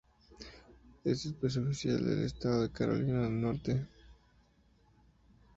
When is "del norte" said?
3.21-3.87